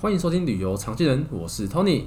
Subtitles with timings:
[0.00, 2.06] 欢迎收听旅游常见人，我是 Tony。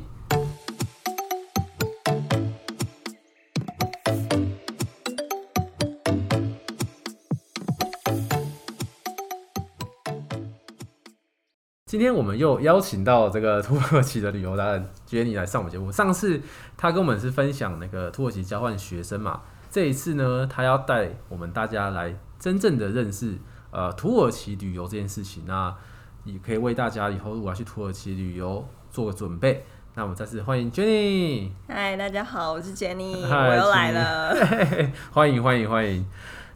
[11.86, 15.92] 今天我们又邀请到这个土耳其的旅游达人 Jenny 来上我们节目。
[15.92, 16.42] 上次
[16.76, 23.38] 他跟我们是分享那个土耳其交换学生嘛，这一次呢，他要带我们大家来真正的认识
[23.70, 25.44] 呃土耳其旅游这件事情。
[25.46, 25.78] 那
[26.26, 29.66] 也可以为大家以后如果要去土耳其旅游做个准备。
[29.96, 31.52] 那我们再次欢迎 Jenny。
[31.68, 34.34] 嗨，大家好，我是 Jenny，我又来了。
[35.12, 36.06] 欢迎欢迎欢迎。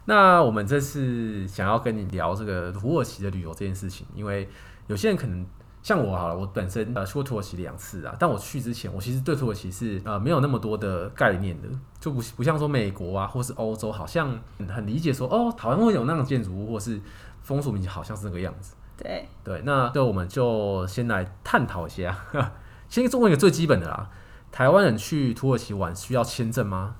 [0.06, 4.48] 那我们这次想要跟你聊这个土耳其的旅游这件事情，因为
[4.86, 5.46] 有些人可能
[5.82, 11.68] 像我好了，我本身呃去过土耳其两次啊，但我去之前，我其实对土耳其是呃没有那么多的概念的，
[12.00, 16.98] 就不不像说美国啊或是欧洲，好像很理解说哦，好像会有那种建筑物或是
[17.42, 18.74] 风俗民情，好像是那个样子。
[19.02, 22.16] 对对，那对我们就先来探讨一下，
[22.88, 24.10] 先问一个最基本的啦，
[24.50, 26.96] 台湾人去土耳其玩需要签证吗？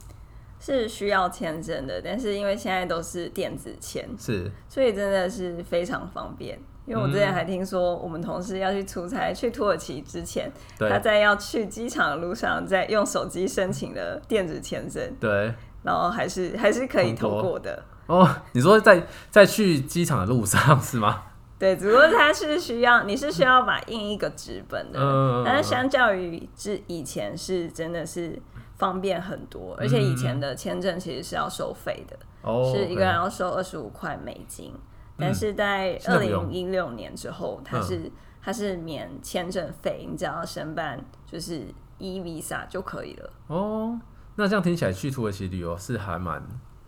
[0.61, 6.59] 是需要签证的，但是因为现在都是电子签，是，所以真的是非常方便。
[6.85, 17.85] 因为我之前还听说，我们同事要去出差去土耳其之前，嗯、他在要去机场的路上，在用手机申请了电子签证，对，然后还是还是可以通过的。
[18.07, 21.25] 哦，你说在在去机场的路上 是吗？
[21.59, 28.41] 对，只不过它是需要你是需要把印一个纸本的，嗯、但是相较于之以前是真的是
[28.77, 34.73] 方便很多，而且以前的签证其实是要收费的，嗯、是一个人要收二十五块美金。
[35.17, 41.67] 但是在二零一六年之后，它是、嗯、它是免签证费，你只要申办就是
[41.99, 43.31] e visa 就可以了。
[43.49, 44.01] 哦，
[44.37, 46.41] 那这样听起来去土耳其旅游是还蛮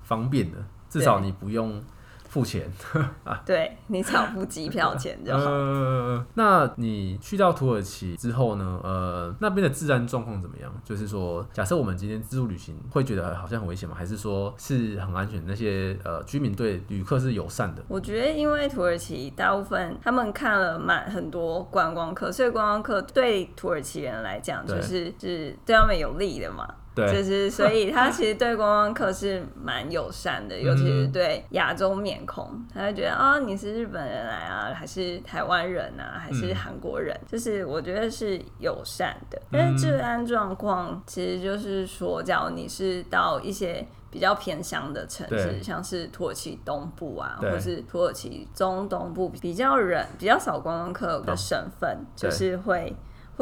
[0.05, 1.83] 方便的，至少你不用。
[2.31, 2.73] 付钱
[3.25, 3.43] 啊？
[3.45, 5.51] 对，你只要付机票钱就好。
[5.51, 8.81] 呃，那你去到土耳其之后呢？
[8.85, 10.73] 呃，那边的治安状况怎么样？
[10.85, 13.97] 就是说，假设我们今天自助旅行，会觉得好像很危险吗？
[13.99, 15.43] 还是说是很安全？
[15.45, 17.83] 那些呃居民对旅客是友善的？
[17.89, 26.67] 我觉得，因为土耳其大部分他们看了蛮很多观光客，所以观光客对土耳其人来讲，就是对是对他们有利的嘛。
[26.95, 37.17] 对就是，所以他其实对观光客是蛮友善的， 尤其是对亚洲面孔，他会觉得啊、哦，你是日本人来啊，还是台湾人啊，还是韩国人？
[37.23, 39.41] 嗯、就是我觉得是友善的。
[39.53, 52.95] 但是治安状况，其实就是说，假如你是到一些比较偏乡的城市，像是土耳其东部啊，或是土耳其中东部，比较人比较少观光客的省份，哦、就是会。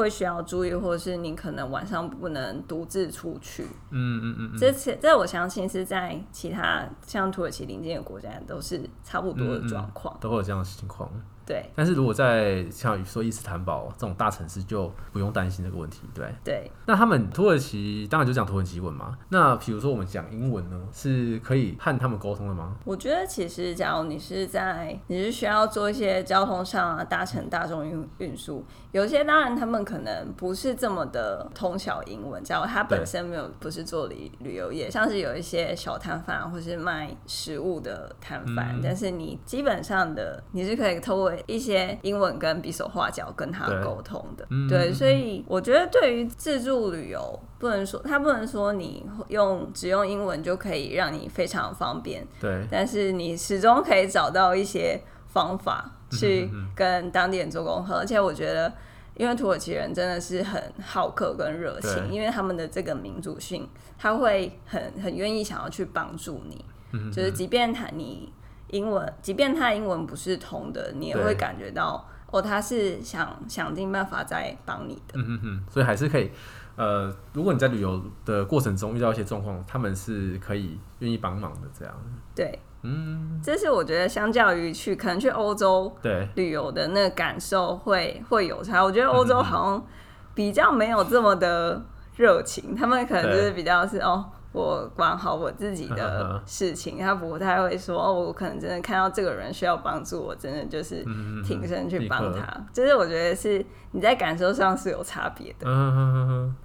[0.03, 3.65] 会需要注意，或者是你可能晚上不能独自出去。
[3.91, 11.11] 嗯嗯嗯，这这这我相信是在其他像土耳其邻近的国家都是差不多的状况，都会有这样的情况。
[11.49, 16.03] 对，但是如果在像说伊斯坦堡这种大城市，就不用担心这个问题。
[16.15, 16.71] 对，对。
[16.85, 19.17] 那他们土耳其当然就讲土耳其文嘛。
[19.31, 22.77] 那比如说我们讲英文呢，是可以和他们沟通的吗？
[22.85, 32.45] 我觉得其实，假如你是在你是需要做一些交通上啊，搭乘大众运运输，有些当然他们可能不是这么的通晓英文。
[32.45, 58.73] 假如他本身没有不是做旅旅游业，像是有一些小摊贩或是卖食物的摊贩，嗯、但是你基本上的你是可以透过一些英文跟比手画脚跟他沟通的，对，对，所以我觉得对于自助旅游，不能说他不能说你用只用英文就可以让你非常方便，对，但是你始终可以找到一些方法去跟当地人做沟通，而且我觉得，
[59.15, 63.69] 因为土耳其人真的是很好客跟热情，因为他们的这个民族性，
[63.99, 66.65] 他会很很愿意想要去帮助你，
[67.13, 68.33] 就是即便他你。
[68.69, 75.15] 英文，即便他英文不是通的，你也会感觉到哦，他是想想尽办法在帮你的。
[75.15, 76.31] 嗯嗯嗯，所以还是可以，
[76.77, 81.69] 呃，如果你在旅游的过程中遇到一些状况，他们是可以愿意帮忙的。
[81.79, 81.95] 这样，
[82.35, 88.85] 对，嗯，这是我觉得相较于去可能去欧洲对旅游的那个感受会会有差。
[88.85, 89.87] 我觉得欧洲好像
[90.35, 91.83] 比较没有这么的
[92.17, 94.25] 热情，他们可能就是比较是哦。
[94.53, 101.05] 我管好我自己的事情，他不太会说哦，我可能真的看到这个人需要帮助，我真的就是
[101.45, 102.45] 挺身去帮他。
[102.57, 105.67] 嗯、就是我觉得是你在感受上是有差别的。
[105.67, 106.57] 嗯哼哼哼，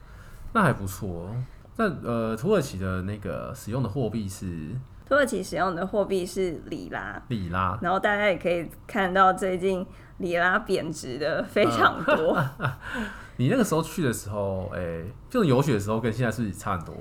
[0.53, 1.29] 那还不错。
[1.75, 4.69] 那呃，土耳其的那个使用的货币是？
[5.05, 7.21] 土耳其使用的货币是里拉。
[7.27, 7.77] 里拉。
[7.81, 9.85] 然后大家也可以看到，最近
[10.19, 12.41] 里拉贬值的非常多。
[13.37, 16.95] 你那个时候去的时候，哎、欸，就是游学的时候，跟现在是差很多？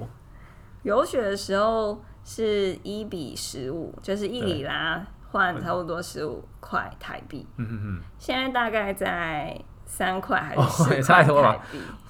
[0.83, 7.47] 游学的时候是一比十五，就是一里拉换差不多十五块台币。
[7.57, 8.03] 嗯嗯嗯。
[8.19, 11.61] 现在大概在三块还是四块台币，哦、差多了，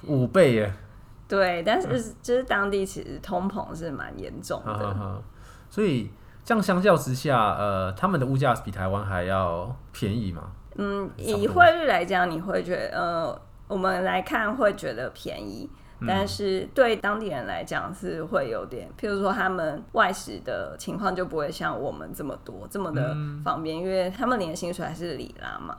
[0.03, 0.73] 五倍耶。
[1.27, 5.23] 对，但是就是当地其实通膨是蛮严重的，嗯嗯嗯、
[5.69, 6.11] 所以
[6.43, 10.51] 这样相较之下，呃，他们的物价比台湾还要便宜吗？
[10.75, 15.77] 嗯，以汇率来讲，你会觉得，呃，我们来看会觉得便宜，嗯、
[16.07, 25.77] 但是对当地人来讲是会有点，譬如说他们外食的情况就不会像我们这么多这么的方便，嗯、因为他们年薪水还是里拉嘛，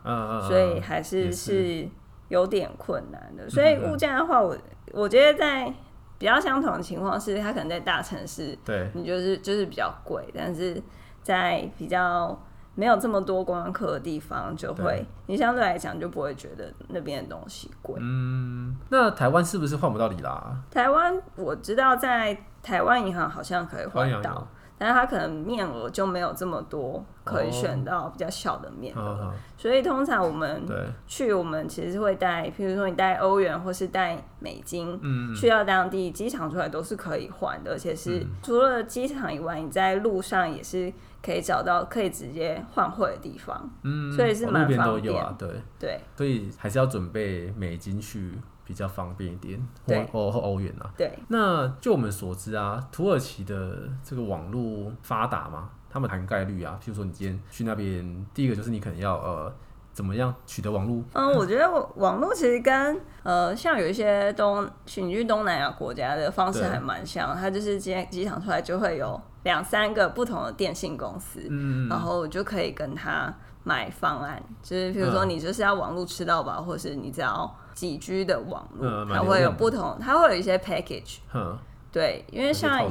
[0.48, 1.88] 所以还是是
[2.28, 3.48] 有点困难的。
[3.48, 4.56] 所以物价的话，我
[4.92, 5.72] 我觉得在
[6.18, 10.82] 比较相同的情况是，他可能在大城市，对，你就是就是比较贵，但是
[11.22, 12.38] 在比较。
[12.74, 17.96] 没有这么多观光客的地方，就会你相对来讲就不会觉得那边的东西贵。
[18.00, 20.56] 嗯，那台湾是不是换不到里拉？
[20.70, 24.46] 台湾我知道在台湾银行好像可以换到。
[24.76, 30.62] 但是它可能面额就没有这么多，可以选到比较小的面额，哦、所以通常我们
[31.06, 40.92] 去，我们其实会带，譬如说你带欧元或是带美金，嗯、去到当地机场出来都是可以换的，而且是除了机场以外，你在路上也是
[41.22, 45.14] 可以找到可以直接换汇的地方，嗯、所以是蛮方便。
[45.22, 45.48] 啊、对
[45.78, 48.32] 对，所以还是要准备美金去。
[48.64, 50.90] 比较方便一点，对，或欧元啊。
[50.96, 55.70] 对，那就我们所知啊，土耳其的这个网络发达吗？
[55.90, 59.54] 他们涵盖率啊，譬如说你今天去那边，第一个就是你可能要呃
[59.92, 61.02] 怎么样取得网络？
[61.12, 73.32] 嗯， 我觉得网络其实跟呃像有一些东，你去东南亚国家的方式还蛮像，对它就是今天机场出来就会有两三个不同的电信公司，嗯，然后就可以跟他
[73.62, 77.54] 买方案，就是譬如说你就是要网络吃到饱，或是你只要。
[77.74, 81.58] 几 G 的网络，嗯、它会有不同，它会有一些 package，嗯、
[81.92, 82.90] 对，因为像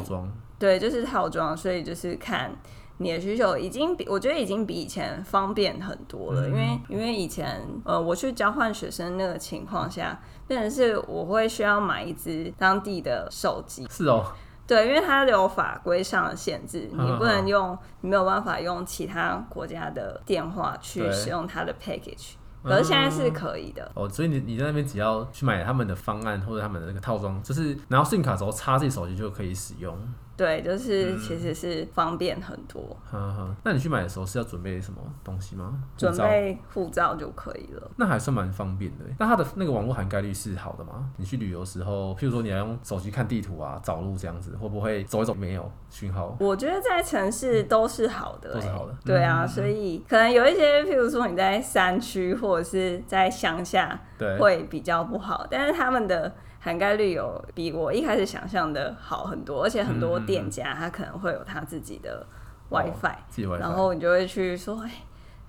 [0.60, 2.52] 对，就是套装，所以就是看
[2.98, 14.24] 你的需求，已经比我觉得已经比以前方便很多了，嗯、因为因为以前呃我去交换学生那个情况下，变成是我会需要买一支当地的手机，是哦，
[14.68, 22.36] 对，因为它有法规上的限制，你不能用，你没有办法用其他国家的电话去使用它的 package。
[22.63, 29.98] 可是现在是可以的、嗯、哦，所以你你在那边只要去买他们的方案或者他们的那个套装，就是拿到 SIM 卡之后插自己手机就可以使用。
[30.36, 32.82] 对，就是其实是方便很多。
[33.12, 35.84] 嗯嗯，那你去买的时候是要准备什么东西吗？
[35.96, 37.92] 准备护照就可以了。
[37.96, 39.06] 那还算蛮方便的。
[39.20, 41.10] 那它的那个网络涵盖率是好的吗？
[41.18, 46.36] 你去旅游时候，譬如说你要用手机看地图啊、找路这样子，会不会走一走没有讯号？
[46.40, 48.96] 我觉得在城市都是好的、欸，都是好的。
[49.06, 55.46] 对啊，嗯、所以可能有一些，譬如说你在山区或者是在乡下，对，会比较不好。
[55.50, 56.34] 但是他们的。
[56.63, 62.25] 涵盖率有比我一开始想象的好很多，而且很多店家他可能会有他自己的
[62.69, 64.89] WiFi，、哦、然后你就会去说，哎，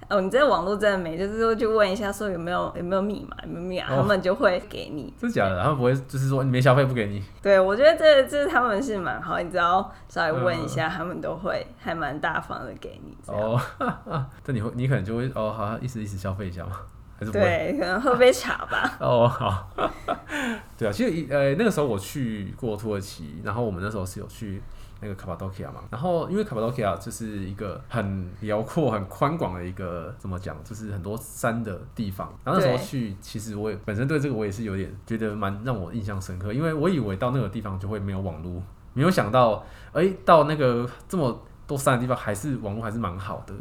[0.09, 5.15] 哦，你这个网络真的没，就是说去问一下，说有没有有没有密码，有没有密码，哦、他们就会给你。
[5.21, 7.23] 是假的，他们不会就是说你没消费不给你。
[7.41, 13.17] 对，我觉得这这他们是蛮好，你只要稍微问一下，嗯、他们都会还蛮大方的给你。
[13.29, 13.61] 哦，
[14.43, 16.73] 这你会你可能就会哦，好像意思意思消费一下嘛。
[17.19, 18.97] 对，可能喝杯茶吧。
[19.01, 19.71] 哦，好。
[20.77, 24.61] 对啊，其实呃那个时候我去过土耳其，然后我们那时候是有去
[25.01, 25.81] 那个卡帕多其亚嘛。
[25.91, 32.33] 然后因为卡帕多其亚就是一个很辽阔、很宽广的一个怎么讲，就是很多山的地方。
[32.45, 43.55] 然后那时候去，其实我也本身对这个我也是有点觉得蛮让我印象深刻，因为我以为到那个地方就会没有网络，没有想到哎、欸、到那个这么多山的地方还是网络还是蛮好的。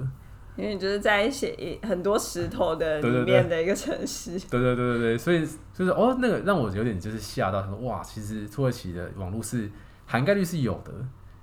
[0.55, 9.69] 因为你就是在一些很多石头的里面的一个城市，对对对对对，所以就是哦，那个让我有点就是吓到，他说哇，其实土耳其的网络是
[10.05, 10.91] 涵盖率是有的。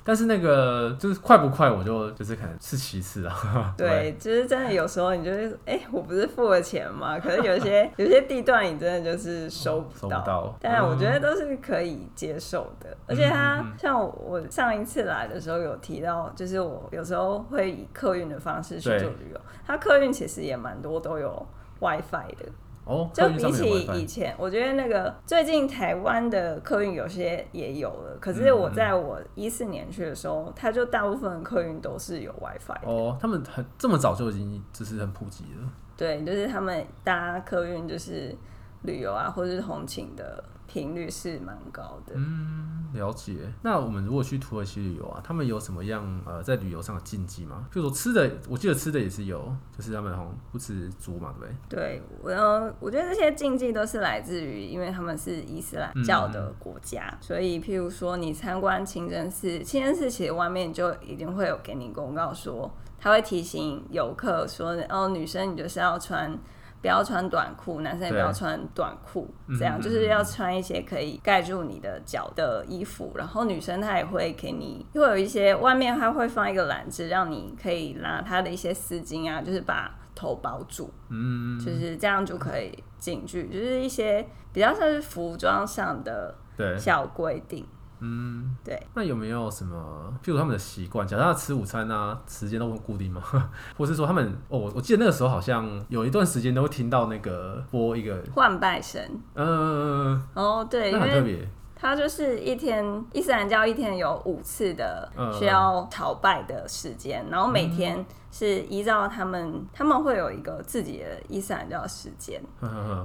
[0.02, 3.74] 但是那个就是快不快，我就就是可能是其次啊。
[3.76, 7.18] 对，对就是真的有时候你就是哎、欸，我不是付了钱吗？
[7.20, 12.90] 可是有些 有些地段你真的就是收不到，收不到，但我觉得都是可以接受的。
[12.90, 21.46] 嗯、而且他像我上一次来的时候有提到，就是我有时候会以客运的方式去做旅游，对它客运其实也蛮多都有
[21.80, 22.46] WiFi 的。
[22.84, 32.80] 哦，就比起以前，我觉得那个最近台湾的客运有些也有了，可是我在我一四年去的时候，它就大部分客运都是有 WiFi。
[32.84, 35.70] 哦，他们很这么早就已经就是很普及了。
[35.96, 38.34] 对，就是他们搭客运就是
[38.82, 40.42] 旅游啊，或者是通勤的。
[40.72, 42.12] 频率是蛮高的。
[42.14, 43.34] 嗯，了解。
[43.60, 47.66] 那我们如果去土耳其旅游啊，他们有什么样呃在旅游上的禁忌吗？
[47.72, 51.76] 比如说吃的，我记得吃的也是有，就是他们好像不吃猪嘛，对不对？
[51.76, 66.38] 对，我呃，我觉得这些禁忌都是来自于，因为他们是伊斯兰教的国家，嗯、所以譬如说你参观清真寺，清真寺其实外面就一定会有给你公告说，他会提醒游客说，哦，女生你就是要穿。
[66.80, 73.12] 不要穿短裤，男生也不要穿短裤，这样就是要穿一些可以盖住你的脚的衣服。
[73.14, 86.34] 然后女生她也会给你，会有一些外面她会放一个篮子，让你可以拿她的一些丝巾啊，就是把头包住，嗯，就是这样就可以进去，就是一些比较像是服装上的
[86.78, 87.66] 小规定。
[88.00, 88.80] 嗯，对。
[88.94, 93.22] 那有没有什么，譬如他们的习惯，假设他吃午餐啊，时间都会固定吗？
[93.76, 99.00] 或是说他们，哦，我记得那个时候好像有一段时间都会听到那个播一个换拜神。
[99.34, 101.48] 嗯，哦，对，那很特别。
[101.80, 112.40] 他就是一天伊斯兰教一天有五次的需要朝拜的时间，然后每天是依照他们，他们会有一个自己的伊斯兰教时间，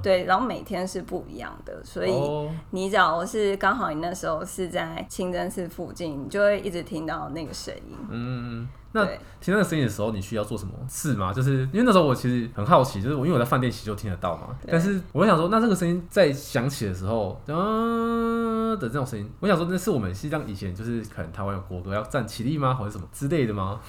[0.04, 2.14] 对，然后每天是不一样的，所以
[2.72, 7.98] 你只要是刚好你那时候是在清真寺附近，你就会一直听到那个声音。
[8.10, 8.68] 嗯。
[8.96, 9.06] 那
[9.42, 11.34] 听那个声音的时候，你需要做什么事吗？
[11.34, 14.58] 就是因为那时候我其实很好奇，就是我因为我在饭店其实就听得到嘛。
[14.66, 23.80] 但是我想说，那这个声音在响起的时候，嗯、呃、的这种声音，我想说那是我们西藏以前就是可能台湾有国歌要站起立吗，或者什么之类的吗？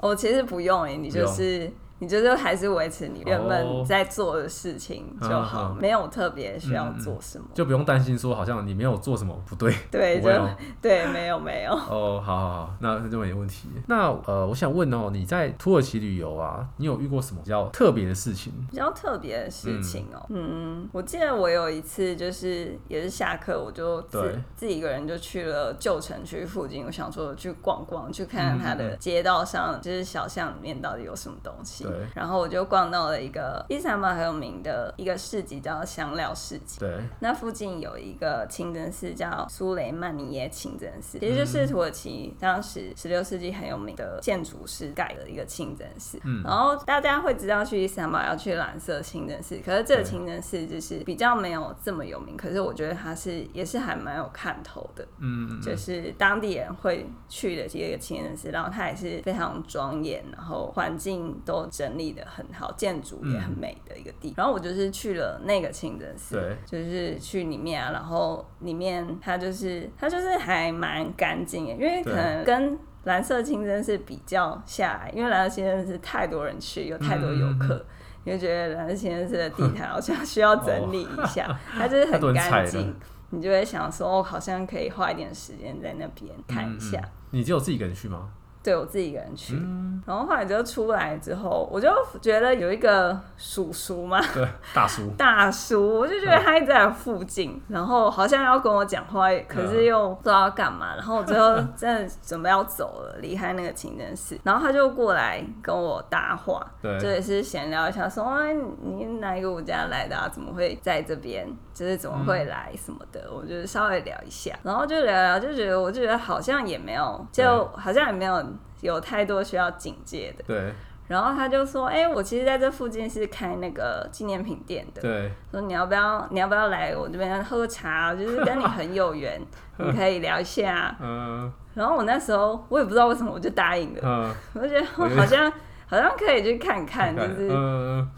[0.00, 1.72] 我、 哦、其实不用诶、欸，你就是。
[1.98, 9.74] 你就是还是维持你原本在做的事情就好，没有特别需要做什么，就不用担心说好像你没有做什么不对。
[9.90, 10.28] 对，就
[10.82, 11.72] 对，没有没有。
[11.72, 13.68] 哦， 好好好，那那就没问题。
[13.86, 18.52] 那呃，我想问哦，你在土耳其旅游啊，你有遇过什么比较特别的事情？
[18.70, 31.85] 比较特别的事情哦，嗯，我记得我有一次就是也是下课，我就自自己一个人就去了旧城区附近，我想说去逛逛，去看看它的街道上就是小巷里面到底有什么东西。
[31.88, 36.80] 对，然后我就逛到了一个伊斯坦堡很有名的一个市集，叫香料市集。
[36.80, 36.90] 对，
[37.20, 46.18] 那附近有一个清真寺叫苏雷曼尼耶清真寺，其实就是土耳其当时十六世纪很有名的建筑师盖的一个清真寺。
[46.24, 55.06] 嗯，然后大家会知道去伊斯坦堡要去蓝色清真寺，可是这个清真寺就是比较没有这么有名，可是我觉得它是也是还蛮有看头的。
[55.18, 61.66] 嗯，就是当地人会去的一个清真寺，然后它也是非常庄严，然后环境都。
[61.76, 77.84] 整理的很好，建筑也很美的一个地然后我就是去了那个清真寺，就是去里面啊，然后里面它就是它就是还蛮干净的，因为可能跟蓝色清真寺比较下来，因为蓝色清真寺太多人去，有太多游客，
[78.24, 82.94] 你就、嗯、觉得蓝色清真寺的地毯好像需要整理一下，哦、 它就是很干净，
[83.30, 86.98] 你就会想说，哦，好像可以花一点时间在那边看一下。
[86.98, 88.30] 嗯嗯、你只有自己一个人去吗？
[88.66, 91.88] 对，我自己一个人去，嗯、然后后来就出来之后，我就
[92.20, 94.44] 觉得有一个叔叔嘛，对，
[94.74, 110.28] 大叔， 大叔，我就觉得他一直在附近，嗯、然后好像要跟我讲话，可是又不知道要干嘛，然后我最后真的准备要走了，离开那个清真寺，然后他就过来跟我搭话，对，就也是闲聊一下，说，哎，你哪一个国家来的啊？
[110.28, 111.46] 怎么会在这边？
[111.72, 113.20] 就是怎么会来什么的？
[113.30, 118.42] 嗯、我就稍微聊一下，然后就聊聊，就觉得我就觉得好像也没有，就好像也没有。
[118.80, 120.44] 有太多需要警戒的。
[120.46, 120.72] 对。
[121.08, 125.00] 然后他就说：“哎、欸，我其实在这附近是开那个纪念品店的。
[125.00, 125.30] 对。
[125.52, 128.12] 说你要不要，你要不要来我这边喝茶？
[128.12, 129.40] 就是跟你很有缘，
[129.78, 130.96] 你可以聊一下。
[131.00, 131.52] 嗯。
[131.74, 134.00] 然后我那时候我也不知道为什么，我就答应了。
[134.02, 134.34] 嗯。
[134.54, 135.52] 我就觉得好像
[135.86, 137.48] 好像可以去看看，就是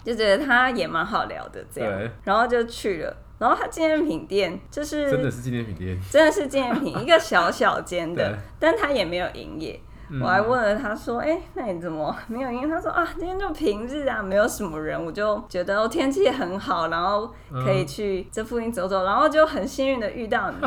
[0.03, 2.11] 就觉得他也蛮好聊的这样。
[2.25, 3.15] 然后就去了。
[3.39, 9.79] 然后他纪念品店就是真的是纪念品店，真的是纪念品，一个小小间的， 但他也没有营业。
[10.23, 12.51] 我还问了他说：“哎、欸，那你怎么 没有？
[12.51, 15.03] 因为他说啊，今天就平日啊，没有什么人。
[15.05, 20.57] 我就觉得天气很好，然后可以去这附近走走，然后就很幸运的遇到你。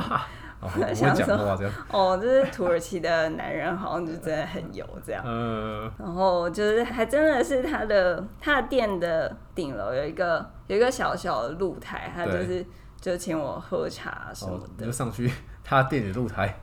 [0.61, 1.35] 哦、想说
[1.89, 5.23] 哦，这是土耳其的男人，好像就真的很油这样。
[5.25, 12.63] 嗯、然后就是还真的是他的他的店的顶楼有一个有一个小小的露台，他就是
[12.99, 15.31] 就请我喝茶什么的，哦、就上去
[15.63, 16.55] 他店的露台。”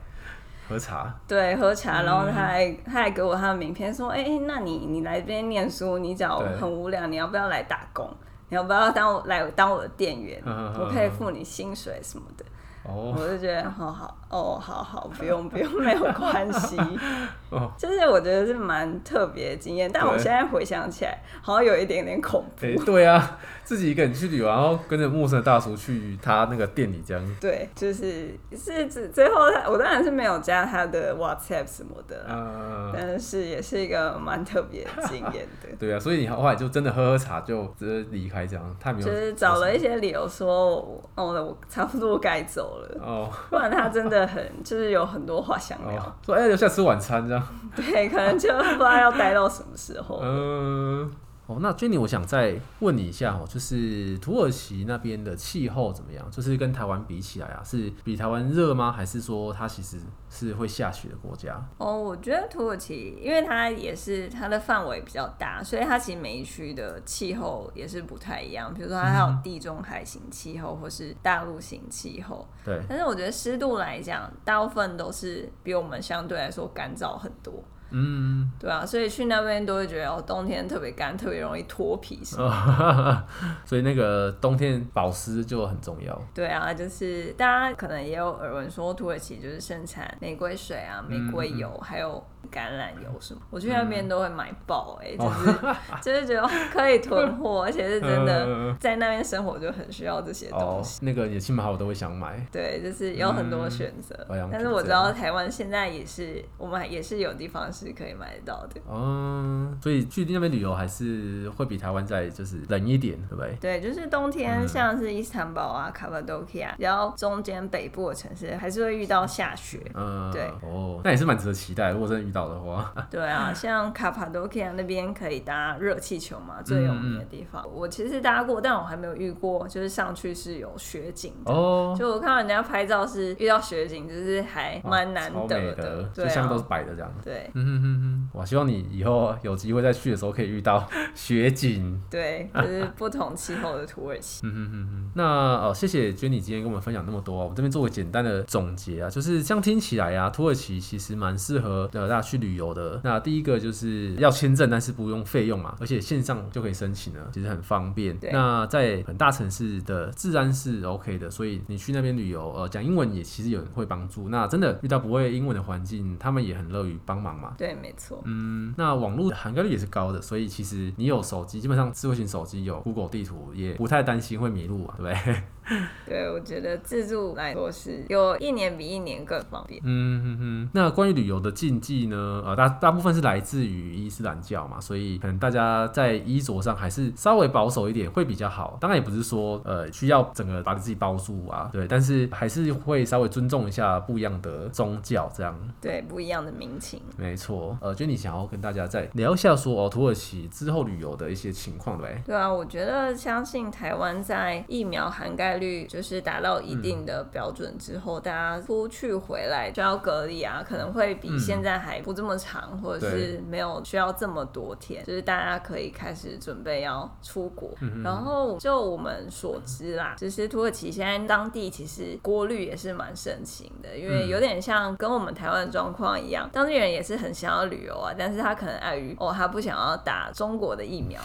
[0.68, 8.08] 喝茶，对，喝茶，然后他还、嗯、他还给我他的名片，说，哎、欸，那你你来这边念书，你找很无聊，你要不要来打工？
[8.50, 10.42] 你要不要当我来当我的店员？
[10.44, 12.44] 呵呵呵我可以付你薪水什么的。
[12.88, 14.16] 哦，我就觉得好好。
[14.30, 16.76] 哦，好好，不用不用，没有关系。
[17.48, 22.66] 哦，就是我觉得是蛮特别的经验，但我现在回想起来，好像有一点点恐怖。
[22.66, 27.36] 欸、对啊，自己一个人去旅游，然后跟着陌生的大叔去他那个店里这样。
[27.40, 35.68] 对，就是是指最后他，我当然是没有加他的 WhatsApp 什么的，嗯、但是也是一个蛮特别的经验的。
[35.80, 39.06] 对啊，所以你后来就真的喝喝茶就直接离开这样，太没有。
[39.06, 42.77] 就是找了一些理由说，哦，我差不多该走了。
[43.00, 44.26] 哦，不然他真的。
[44.28, 47.42] 很就是有很多话想聊，哦、说哎，留下吃晚餐这样。
[47.74, 50.20] 对，可能就不知道要待到什么时候。
[50.22, 51.10] 嗯，
[51.48, 56.30] 哦，那 Jenny，我想再问你一下哦，就是土耳其那边的气候怎么样？
[56.30, 58.92] 就是跟台湾比起来啊，是比台湾热吗？
[58.92, 59.96] 还是说它其实
[60.28, 61.58] 是会下雪的国家？
[61.78, 68.74] 哦，我觉得土耳其，因为它也是它的范围比较大，所以它其实每一区的气候也是不太一样。
[68.74, 72.46] 比如说，它还有地中海型气候，或是大陆型气候。
[72.62, 72.78] 对。
[72.86, 77.64] 但是我觉得湿度来讲，大部分都是比我们相对来说干燥很多。
[77.90, 83.24] 嗯，对啊，所以去那边都会觉得哦，冬天特别干，特别容易脱皮，什么？
[83.64, 86.20] 所以那个冬天保湿就很重要。
[86.34, 92.24] 对啊，就是大家可能也有耳闻说，土耳其就是盛产玫瑰水啊、玫瑰油，嗯、还有。
[92.50, 100.96] 橄榄油什么，我去那边都会买爆哎、欸，就是、哦、就是觉得可以囤货，而且是真的在那边生活就很需要这些东西。
[100.96, 102.44] 哦、那个也亲朋好友都会想买。
[102.50, 104.14] 对，就是有很多选择。
[104.28, 108.80] 嗯、但是我知道台湾现在也是，我们也是有地方是可以买得到的。
[108.90, 113.56] 嗯，所以去那边旅游还是会比台湾在就是冷一点，对不对？
[113.60, 119.80] 对，就是冬天像是伊斯坦堡啊、卡帕多克啊，然后中间北部的城市还是会遇到下雪。
[119.94, 120.48] 嗯，对。
[120.62, 121.90] 哦，那也是蛮值得期待。
[121.90, 122.48] 如果真的遇到。
[122.48, 127.62] 的话，对啊，像卡帕多其亚那边可以搭热气球嘛，最有名的地方。
[127.64, 131.52] 嗯、我其实搭过，但我还没有遇过，就是上去是有雪景的。
[131.52, 135.74] 哦，就我看到人家拍照是遇到雪景，就是还蛮难得的。
[135.74, 137.12] 的对、啊，就下面都是白的这样。
[137.24, 142.00] 对，嗯哼哼哼，我希望你以后有机会再去的时候可以遇到雪景。
[142.08, 144.40] 对，就是不同气候的土耳其。
[144.46, 153.00] 嗯哼哼哼，那哦，谢谢 Jenny 今天跟我们分享那么多，我这边做个简单的总结啊，就是这样听起来啊，土耳其其实蛮适合的大去旅游的。
[153.04, 158.18] 那第一个就是要签证，但是不用费用嘛，而且线上就可以申请了，其实很方便。
[158.32, 164.28] 那在很大城市的治安是 OK 的，所以你去那边旅游，呃，讲英文也其实有人会帮助。
[164.28, 167.54] 那真的遇到不会英文的环境，他们也很乐于帮忙嘛。
[167.56, 168.20] 对，没错。
[168.24, 175.42] 嗯，那网络涵盖率也是高的，所以其实你有手机，基本上智慧型手机有 Google 地图，也不太担心会迷路啊，对不对？
[176.06, 179.80] 对，我觉得自助来说是有一年比一年更方便。
[179.84, 180.70] 嗯嗯嗯。
[180.72, 182.42] 那关于旅游的禁忌呢？
[182.46, 188.78] 呃，大大部分是来自于伊斯兰教嘛，所以可能大家在衣着上还是稍微保守一点会比较好。
[188.80, 195.54] 当然也不是说呃需要整个把自己包住啊，对，但是还是会稍微尊重一下不一样的宗教这样。
[195.80, 197.00] 对，不一样的民情。
[197.16, 197.76] 没错。
[197.80, 202.22] 呃，就你想要跟大家再聊一下说哦，土耳其之后旅游的一些情况对。
[202.24, 217.70] 对啊，我觉得相信台湾在疫苗涵盖率就是达到一定的标准之后，嗯、大家出去回来就要隔离啊，可能会比现在还不这么长，嗯、或者是没有需要这么多天，就是大家可以开始准备要出国。
[217.80, 231.20] 嗯、然后就我们所知啦，其实土耳其现在当地其实过滤也是蛮盛行的，因为有点像跟我们台湾的状况一样，当地人也是很想要旅游啊，但是他可能碍于哦，他不想要打中国的疫苗，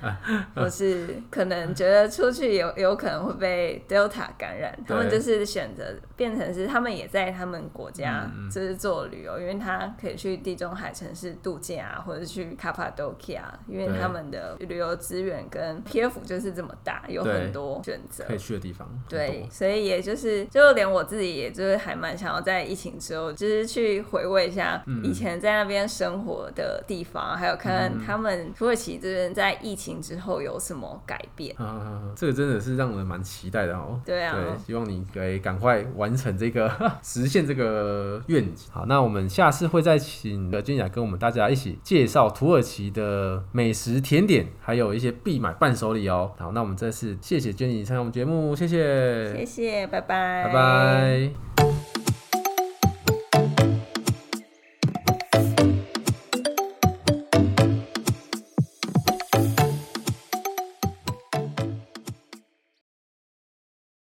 [0.54, 18.24] 或是可能觉得出去有有可能会被 Delta 感染，他们就是选择变成是他们也在他们国家就是做旅游，嗯、因为他可以去地中海城市度假啊，或者是去卡帕多其亚，因为他们的旅游资源跟 P F 就是这么大，有很多选择。
[18.26, 18.88] 可以去的地方。
[19.08, 31.54] 对，所以也就是就连我自己，也就是还蛮想要在疫情之后，就是去回味一下以前在那边生活的地方，嗯、还有看看他们土耳其这边在疫情之后有什么改变。
[31.56, 34.00] 啊，这个真的是让人蛮期待的哦。
[34.04, 36.70] 对啊，对，希望你可以赶快完成这个
[37.02, 38.68] 实现这个愿景。
[38.70, 46.32] 好，那我们下次会再请 Jenny 跟我们大家一起介绍土耳其的美食甜点，还有一些必买伴手礼哦。
[46.38, 51.75] 好，那我们这次谢谢 Jenny 参加我们节目，谢谢，谢谢，拜拜，拜拜。